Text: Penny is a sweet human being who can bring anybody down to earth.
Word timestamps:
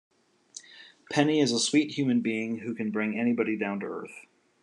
Penny 1.11 1.39
is 1.39 1.51
a 1.51 1.59
sweet 1.59 1.91
human 1.91 2.21
being 2.21 2.57
who 2.57 2.73
can 2.73 2.89
bring 2.89 3.19
anybody 3.19 3.55
down 3.55 3.79
to 3.81 3.85
earth. 3.85 4.25